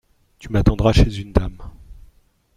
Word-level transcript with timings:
Tu 0.39 0.49
m'attendras 0.49 0.93
chez 0.93 1.19
une 1.19 1.31
dame. 1.31 1.61